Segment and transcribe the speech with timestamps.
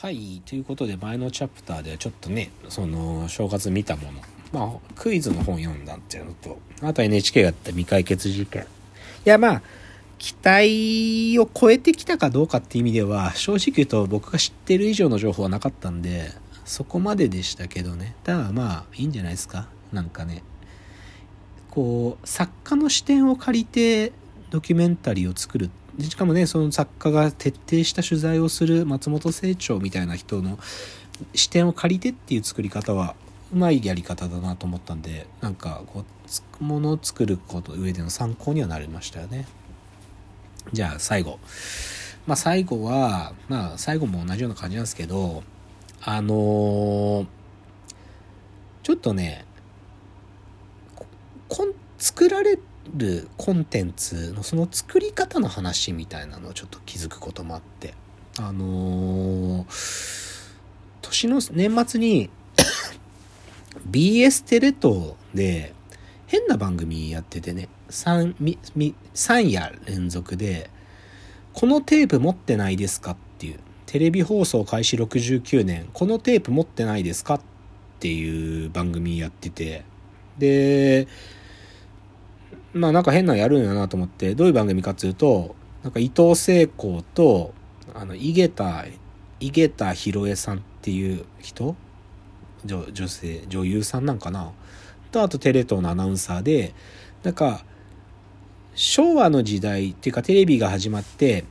[0.00, 4.20] はいということで前のチャプターではちょっとねその正月見たもの。
[4.50, 8.62] まあクイズの本読んだっていうのとあと NHK がやった未解決事件。
[8.62, 8.66] い
[9.26, 9.62] やまあ
[10.16, 16.30] 期待を超えてきたかどうかっていう意味では正直言うと僕が知ってる以上の情報はなかったんで
[16.64, 18.14] そこまででしたけどね。
[18.24, 19.68] ただまあいいんじゃないですか？
[19.92, 20.42] なんかね。
[21.68, 24.12] こう作家の視点を借りて
[24.48, 25.70] ドキュメンタリーを作るっ
[26.04, 30.58] しかもねその作家が徹底した取材をする松本清張みたいな人の
[31.34, 33.14] 視点を借りてっていう作り方は
[33.52, 36.04] うまいやり方だなと思ったんでなんかこ
[36.60, 39.46] うものを作ること上での参考にはなりましたよね。
[40.72, 41.38] じゃあ最後。
[42.26, 45.42] まあ最後はまあ最後も同じような感じなんですけど
[46.02, 47.26] あのー、
[48.82, 49.44] ちょっとね
[51.48, 52.58] こん作られ
[52.94, 57.94] るコンテンツのその作り方の話みたいなのをちょっと気づくこともあって
[58.38, 59.66] あのー、
[61.02, 62.30] 年の年末に
[63.90, 65.74] BS テレ東で
[66.26, 68.34] 変な番組やっててね 3,
[69.14, 70.70] 3夜連続で
[71.52, 77.40] 「このテープ持ってないですか?」っていうテレビ放送開始69年「このテープ持ってないですか?」っ
[77.98, 79.84] ていう番組やってて
[80.38, 81.08] で
[82.72, 87.52] まあなんか変なのやるんやなと思ってどういう番組かっていうとなんか伊藤聖子と
[87.94, 88.84] あの井桁
[89.40, 91.74] 井桁弘恵さんっていう人？
[92.64, 94.52] 女女性女優さんなんかな？
[95.10, 96.74] とあとテレ東のアナウンサーで
[97.22, 97.64] なんか
[98.74, 101.44] 昭和の時代っていうかテレビが始まって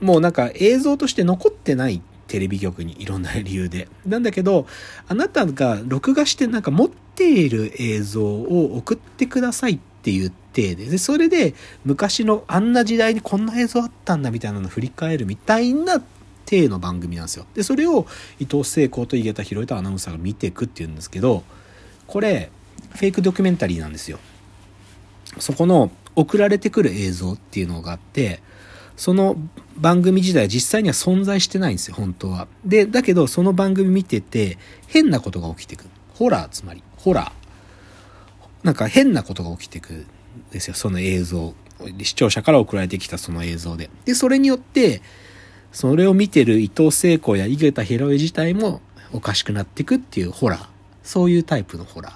[0.00, 3.88] もうなんか映像として残ってないテレビ局にいろんな理由で。
[4.04, 4.66] なんだけど、
[5.06, 11.54] あなたが録画してなんか持っている映像を送ってくださいってってで、でそれで
[11.84, 16.02] 昔のあんな時代にこんな映像あったんだみたいなの振り返るみたいな
[16.46, 17.46] 体の番組なんですよ。
[17.54, 18.06] で、それを
[18.38, 21.42] 伊藤聖子と井桁弘恵とアナウンサーが見ていくっていうんですけど、
[22.06, 22.50] これ、
[22.94, 24.18] フェイクドキュメンタリーなんですよ。
[25.38, 28.40] そこの送られてくる映像っていうのがあって、
[28.96, 29.36] その
[29.76, 32.48] 番組自体実際には存在してないんですよ、本当は。
[32.64, 34.56] で、だけどその番組見てて
[34.86, 35.90] 変なことが起きてくる。
[36.14, 36.82] ホラー、つまり。
[36.96, 37.45] ホラー。
[38.66, 40.06] なんか変なことが起きてくん
[40.50, 41.54] ですよ、その映像。
[42.02, 43.90] 視聴者から送られてきたその映像で。
[44.04, 45.02] で、それによって、
[45.70, 48.80] それを見てる伊藤聖子や井桁弘恵自体も
[49.12, 50.66] おかしくなっていくっていうホラー。
[51.04, 52.14] そういうタイプのホラー。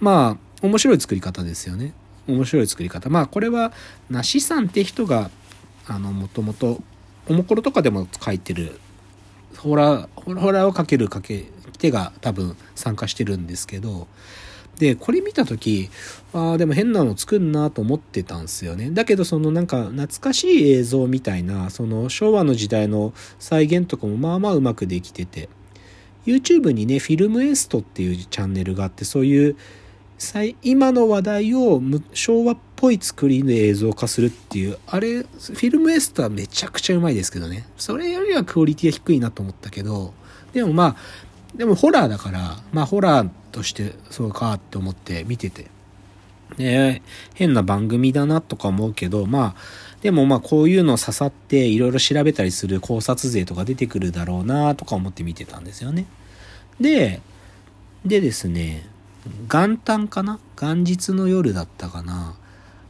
[0.00, 1.94] まあ、面白い作り方ですよね。
[2.26, 3.08] 面白い作り方。
[3.08, 3.72] まあ、これは、
[4.10, 5.30] 梨さんって人が、
[5.86, 6.82] あの、もともと、
[7.28, 8.80] おもころとかでも書いてる、
[9.56, 11.44] ホラー、ホラーをかけるかけ、
[11.78, 14.08] 手が多分参加してるんですけど、
[14.78, 15.90] で、これ見た時、
[16.32, 18.90] ああ、でも変なの作るなと思ってたんですよね。
[18.90, 25.48] だけど、そのなんか懐かしい映像みたいな、その昭和の時代の再現とかもまあまあうまくできてて、
[26.26, 29.56] YouTube にね、フィルムエストっていうチャンネルがあって、そういう
[30.62, 31.82] 今の話題を
[32.14, 37.66] 昭和っぽい作りで映像化するっていう、あれ、フィルムエストはめちゃくちゃうまいですけどね。
[37.76, 40.14] それよりはクオリティは低いなと思ったけど、
[40.52, 40.96] でもまあ、
[41.56, 45.66] でもホラーだから、まあホラーとしてそうかって思って見てて。
[46.58, 47.02] ね
[47.34, 49.60] 変な番組だなとか思うけど、まあ、
[50.02, 56.06] でもまあこういうのを刺さっていろいろ調べたりする考察税とか出てくるだろうなとか思って見てたんですよね。
[56.80, 57.22] で、
[58.04, 58.86] でですね、
[59.48, 60.40] 元旦かな？
[60.60, 62.34] 元日の夜だったかな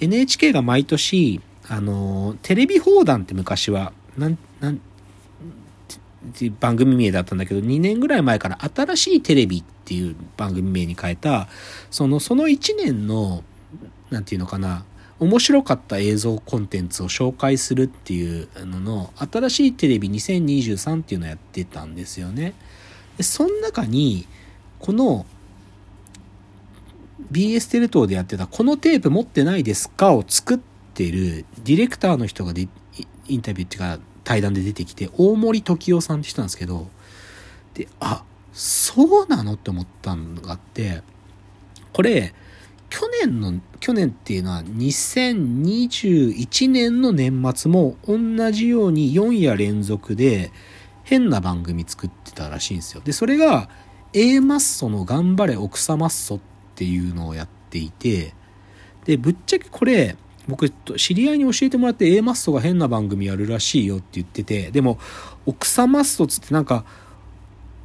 [0.00, 4.80] ？NHK が毎年、あの、テレビ放談って昔は、なん、なん、
[6.60, 11.48] 番組名だったんだけど、2年ぐらい前から新しいテレビっていう番組名に変えた、
[11.90, 13.42] その、その1年の、
[14.10, 14.84] なんていうのかな、
[15.18, 22.54] 面白かった映像コンテンツを紹介するっていうのの、新しいテレビ2023っていうのをやってたんですよね。
[23.16, 24.26] で、その中に、
[24.78, 25.26] この
[27.32, 30.58] BS テレ東でやってたこのテープ持ってないですかを作っ
[30.94, 32.52] てるディレクターの人が
[33.26, 36.90] インタビューっていうか対談で出てきて大森時夫さんって人なんですけど
[37.74, 41.02] であそうなのって思ったのがあって
[41.94, 42.34] これ
[42.90, 48.18] 去年の去年っていうのは2021年の年末も同
[48.52, 50.50] じように4夜連続で
[51.04, 53.02] 変な番組作ってたらしいんですよ。
[53.04, 53.68] でそれが
[54.12, 56.40] A マッソの頑張れ奥様マッソっ
[56.74, 58.34] ていうのをやっていて、
[59.04, 60.16] で、ぶっちゃけこれ、
[60.48, 64.98] 僕、知り合いに教えてもらって A マストが変な番組やるらしいよって言ってて、でも、
[65.44, 66.84] 奥様マストつってなんか、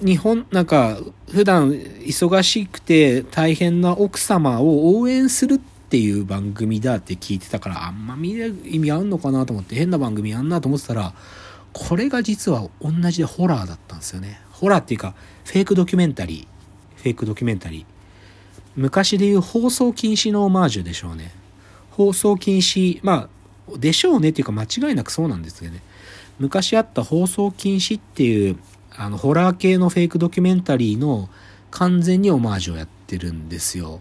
[0.00, 0.98] 日本、なんか、
[1.30, 11.14] 普段忙しくて大変な奥様を応援するっていう番組だって聞いてたから、あんま見る意味あんのかなと思って、変な番組やんなと思ってたら、
[11.72, 14.40] これが実は同じでホラーだったんですよね。
[14.50, 15.14] ホラーっていうか、
[15.44, 17.00] フェイクドキュメンタリー。
[17.00, 17.84] フェイクドキュメンタリー。
[18.76, 21.32] 昔で言う放送禁止のオマージュでしょうね。
[21.98, 23.28] 放送禁止、ま
[23.72, 25.82] あ、でしょうねっていうか間違いなくそうなんですけどね。
[26.38, 28.56] 昔あった放送禁止っていう、
[28.96, 31.28] あの、ホラー系のフェイクドキュメンタリーの
[31.72, 34.00] 完全にオマージュをやってるんですよ。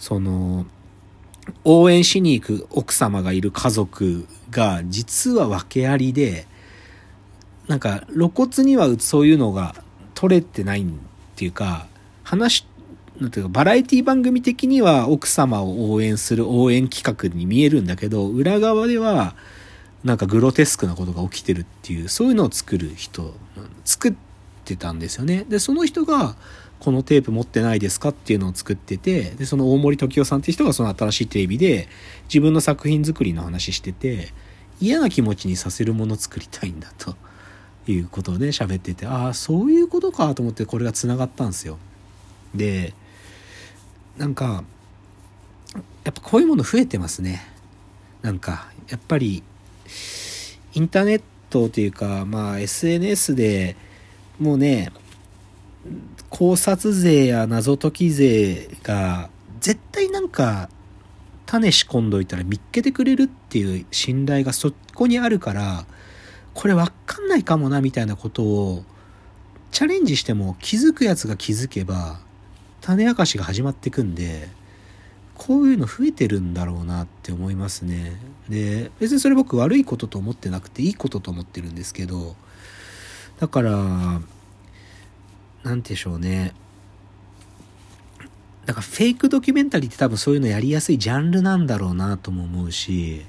[0.00, 0.66] その、
[1.62, 6.48] 応援しに行く奥様がいる家族が実は訳ありで、
[7.68, 9.76] なんか露骨にはそういうのが
[10.14, 10.84] 取れてないっ
[11.36, 11.86] ていうか、
[12.24, 12.66] 話、
[13.20, 19.34] なんていうか、バラエティ番組的には奥様を応援する応援企画に見えるんだけど、裏側では、
[20.04, 23.34] なんかグロテスクなことが起きてるっていう、そういうのを作る人、
[23.84, 24.14] 作っ
[24.64, 25.46] てたんですよね。
[25.48, 26.36] で、その人が、
[26.78, 31.88] このテープ持ってないですかっていうのを作ってて、で、その大森時夫さんっていう人がその新しいテレビで
[32.28, 34.28] 自分の作品作りの話してて、
[34.80, 37.16] 嫌な気持ちにさせるもの作りたいんだと
[37.86, 41.78] いうことをね、喋ってて、ああ、そういうことかと思ってこれが繋がったんですよ。
[42.54, 42.92] で、
[44.16, 44.64] なんか、
[46.04, 47.46] やっぱこういうもの増えてますね。
[48.22, 49.42] なんか、やっぱり、
[50.74, 53.76] インターネットというか、まあ SNS で
[54.38, 54.92] もうね、
[56.28, 59.30] 考察勢や謎解き勢が
[59.60, 60.68] 絶対なんか
[61.46, 65.86] 種仕込んどいたら見っけてくれるっていう信頼がそこにあるから
[66.54, 68.84] これわかんないかもなみたいなことを
[69.70, 72.20] チャレンジしても気づくやつが気づけば
[72.80, 74.48] 種明かしが始まってくんで
[75.34, 82.36] こういうの増えてるんだろうなって思いますねで別にそれ僕悪いことと思ってなくていいことと思ってるんですけど
[83.38, 84.20] だから
[85.66, 86.52] なんでしょうね。
[88.66, 93.24] だからフェイクドキュメンタリーって多分そういうのやりやすいジャンルなんだろうなとも思うし、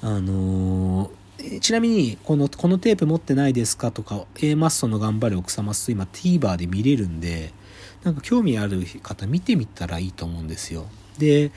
[0.00, 1.10] あのー、
[1.60, 7.52] ちなみに、この、このテープ持ってないですかとか、A マッソの頑張れ奥様す今 TVer で見れるんで、
[8.04, 10.86] なんか興味ある方見てみたらいいと思うんですよ。
[11.18, 11.52] で、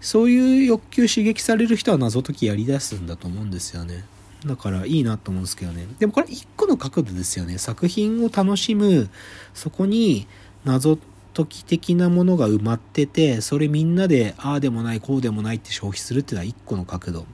[0.00, 4.04] そういう欲求刺激される人は謎解きやりだすんだと思うんですよね。
[4.46, 5.86] だからいいなと思うんですけどね。
[5.98, 7.58] でもこれ一個の角度ですよね。
[7.58, 9.10] 作品を楽しむ、
[9.52, 10.26] そこに
[10.64, 10.98] 謎
[11.34, 17.26] 解き的なものが埋まってて、それみんなでああでもないこうでもないって消費するっていうのは一個の角度。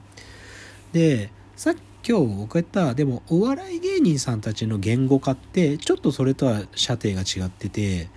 [0.91, 1.77] で、さっき
[2.07, 8.07] 今日僕言った、でもお笑い芸人さんたちの言語化ってちょっとそれとは射程が違ってて、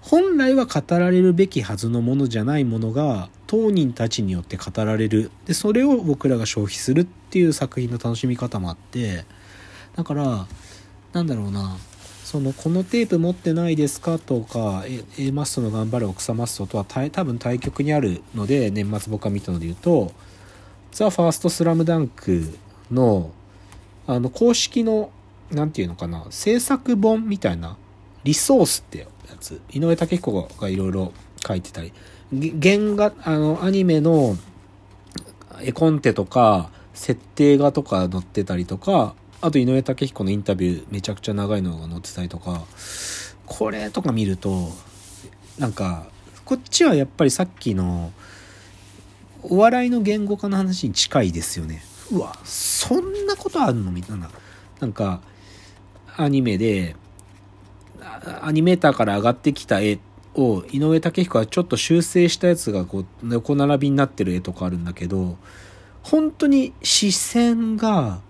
[0.00, 5.32] 本来は語られるべきはずのものじゃないものが当人たちによって語られる。
[5.44, 9.24] でそれを僕らが消費するっていう作品の楽しみ方もあって
[9.96, 10.46] だから
[11.12, 11.76] なんだろうな。
[12.24, 14.84] そのこのテープ持ってないですかとか
[15.18, 20.12] A マストの頑張れ奥様マストとは多分対局にあるので年末僕が見たので言うと
[20.92, 22.56] ザ・ファーストスラムダンク
[22.90, 23.30] の
[24.06, 25.10] あの公式の
[25.50, 27.76] 何て言うのかな制作本みたいな
[28.24, 29.06] リソースってや
[29.40, 29.60] つ。
[29.70, 31.12] 井上武彦がいろいろ
[31.46, 31.92] 書いてたり。
[32.32, 34.36] 原画あのアニメの
[35.62, 42.64] 絵コンテとか設定画とか載ってたりとかあと井上武彦のインタビューめちゃくちゃ長いのが載ってたりとか
[43.46, 44.68] これとか見ると
[45.58, 46.06] なんか
[46.44, 48.12] こっちはやっぱりさっきの
[49.42, 51.82] お笑いの言語化の話に近いですよね。
[52.12, 53.90] うわそんなことあるの？
[53.90, 54.30] みたいな
[54.80, 55.20] なんか
[56.16, 56.96] アニメで
[58.42, 59.98] アニメーターから上がってきた絵
[60.34, 65.36] を井上武彦はちょっと修正したやつがこう横並びになってる絵とかあるんだけど
[66.02, 68.20] 本当に視線が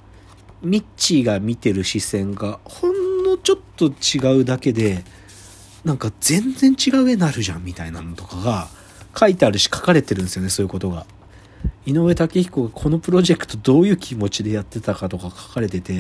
[0.63, 5.05] ミッチーが見てる視線がほんのちょっと違うだけで
[5.85, 8.69] なんか全然違う絵になるじゃんみたいなのとかが
[9.19, 11.07] 書いてあるし書かれてるんですよねそういうことが。
[11.91, 15.95] 井上武彦がこのプロジェクトどういう気持ちでやってたかとか書かれてて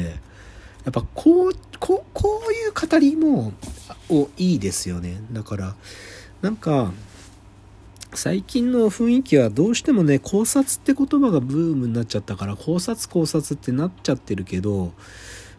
[0.85, 2.05] やっぱこうこ
[2.49, 3.53] ういう語りも
[4.09, 5.21] おいいですよね。
[5.33, 5.75] だから
[6.43, 6.93] なんか
[8.15, 14.93] 最近の雰囲気はどうしてもね考察って言葉がブームになっちゃったから考察考察ってなっちゃってるけど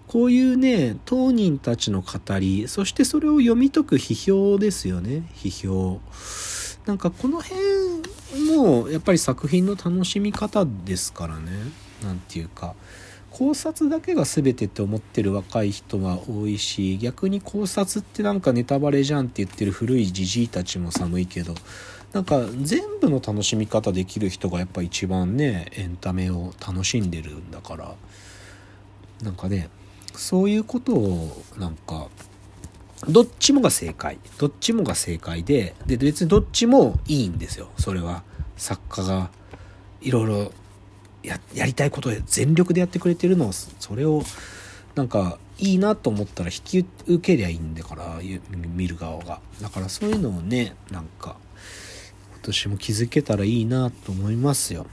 [0.07, 5.23] こういうね当人たちの語りそしてそれを読み解く批評ですよね。
[5.35, 5.99] 批評。
[6.85, 7.59] なんかこの辺
[8.55, 11.51] もやっぱり作品の楽しみ方ですからね。
[12.03, 12.75] 何て言うか。
[13.31, 21.55] 考察だけが全てって思ってる若い人は多いし逆に考察ってなんかネタバレじゃんって言ってる古いじじいたちも寒いけど
[22.11, 27.95] なんか全部の楽しみ方できる人がやっぱ一番ねエンタメを楽しんでるんだから。
[29.23, 29.69] なんかね
[30.13, 32.07] そういうことをなんか
[33.07, 34.19] どっちもが正解。
[34.37, 38.23] どっちもが正解でで別にどっちもいいんですよそれは。
[38.61, 39.31] 作家が
[40.01, 40.51] いろいろ
[41.23, 44.21] やりたいことで全力でやってくれてるのをそれを
[44.93, 48.19] なんかいいなと思ったら引き受けりゃいいんだから
[48.51, 49.41] 見る側が。
[49.59, 51.37] だからそういうのをねなんか
[52.33, 54.85] 今年も気づけたらいいなと思いますよ。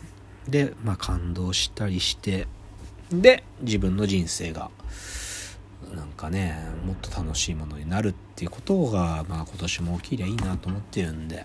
[0.49, 2.47] でまあ感動したりして
[3.13, 4.71] で自分の人生が
[5.95, 6.57] なんかね
[6.87, 11.45] もっと楽しいものになるっていうことが、まあ、今年も起きりゃいいなと思ってるんで。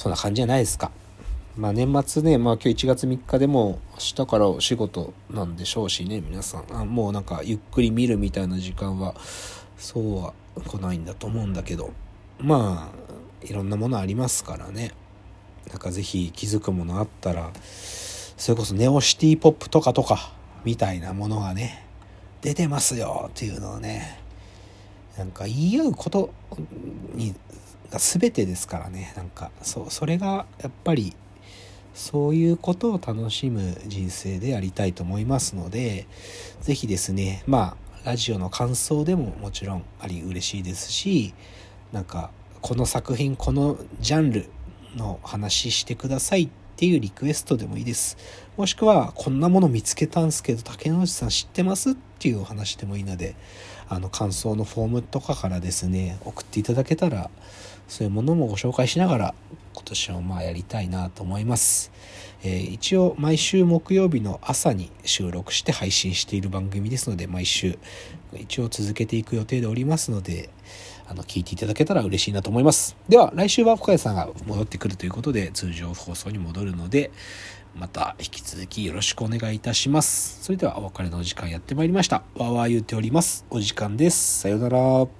[0.00, 0.90] そんな感じじゃないですか。
[1.58, 6.64] まあ年末ね、まあ今日1月3日でも明日からお仕事なんでしょうしね、皆さん。
[6.74, 9.14] あもうなんかゆっくり見るみたいな時間は、
[9.76, 10.32] そうは
[10.66, 11.90] 来ないんだと思うんだけど、
[12.38, 14.92] まあ、いろんなものありますからね。
[15.68, 20.32] なんかぜひ気づくものあったら、それこそネオシティポップとかとか、
[20.64, 21.84] みたいなものがね、
[22.40, 24.18] 出てますよっていうのをね、
[25.18, 26.30] なんか言い合うこと
[27.12, 27.34] に
[27.90, 31.14] が全てですからねなんかそうそれがやっぱり
[31.94, 36.06] そういうことを楽しむ人生でありたいと思いますので
[36.60, 41.34] 是非ですねまあラジオの感想でももちろんあり嬉しいですし
[41.92, 42.30] なんか
[42.60, 44.50] この作品このジャンル
[44.96, 48.16] の話してくださいっていうリクエストでもいいです。
[48.56, 53.36] もしくは、こんなもの見つけたんすけど、竹之内さん知ってますっていうお話でもいいので、
[53.90, 57.28] あの、感想のフォームとかからですね、送っていただけたら、
[57.88, 59.34] そういうものもご紹介しながら、
[59.74, 61.90] 今年もまあやりたいなと思います。
[62.44, 67.80] えー、一応、毎週木曜日の朝に収録して配信している番組ですので、毎週、
[68.32, 70.50] 一応続けていく予定でおりますので、
[71.08, 72.96] あの、聞いていただけたら嬉しいなと思います。
[73.08, 77.10] では、来週は深谷さんが戻ってくるということで、通常放送に戻るので、
[77.74, 80.42] また引き続きよろしくお願いいたします。
[80.42, 82.22] それではお別れのお時間やってまいりました。
[82.34, 83.44] わーわー言うております。
[83.50, 84.40] お時間です。
[84.40, 85.19] さようなら。